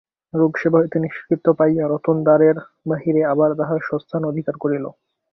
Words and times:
রোগসেবা 0.33 0.77
হইতে 0.81 0.97
নিষ্কৃতি 0.99 1.51
পাইয়া 1.59 1.85
রতন 1.87 2.17
দ্বারের 2.23 2.57
বাহিরে 2.89 3.21
আবার 3.33 3.49
তাহার 3.59 3.79
স্বস্থান 3.89 4.21
অধিকার 4.25 4.55
করিল। 4.57 4.85